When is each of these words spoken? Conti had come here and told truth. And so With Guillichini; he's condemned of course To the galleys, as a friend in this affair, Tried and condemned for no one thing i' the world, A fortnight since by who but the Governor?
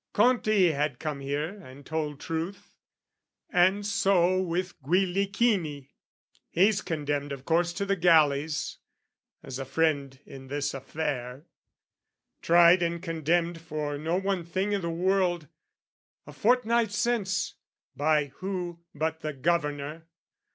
Conti 0.13 0.71
had 0.71 0.97
come 0.97 1.19
here 1.19 1.59
and 1.63 1.85
told 1.85 2.19
truth. 2.19 2.73
And 3.51 3.85
so 3.85 4.41
With 4.41 4.81
Guillichini; 4.81 5.91
he's 6.49 6.81
condemned 6.81 7.31
of 7.31 7.45
course 7.45 7.71
To 7.73 7.85
the 7.85 7.95
galleys, 7.95 8.79
as 9.43 9.59
a 9.59 9.63
friend 9.63 10.17
in 10.25 10.47
this 10.47 10.73
affair, 10.73 11.45
Tried 12.41 12.81
and 12.81 12.99
condemned 13.03 13.61
for 13.61 13.95
no 13.99 14.15
one 14.15 14.43
thing 14.43 14.73
i' 14.73 14.79
the 14.79 14.89
world, 14.89 15.47
A 16.25 16.33
fortnight 16.33 16.91
since 16.91 17.53
by 17.95 18.29
who 18.37 18.79
but 18.95 19.19
the 19.19 19.33
Governor? 19.33 20.07